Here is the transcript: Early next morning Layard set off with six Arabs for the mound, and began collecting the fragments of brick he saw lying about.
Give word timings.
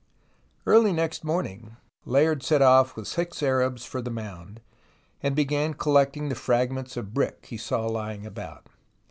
Early 0.65 0.93
next 0.93 1.23
morning 1.23 1.77
Layard 2.05 2.41
set 2.41 2.59
off 2.63 2.95
with 2.95 3.07
six 3.07 3.43
Arabs 3.43 3.85
for 3.85 4.01
the 4.01 4.09
mound, 4.09 4.59
and 5.21 5.35
began 5.35 5.75
collecting 5.75 6.27
the 6.27 6.33
fragments 6.33 6.97
of 6.97 7.13
brick 7.13 7.45
he 7.51 7.57
saw 7.57 7.85
lying 7.85 8.25
about. 8.25 8.65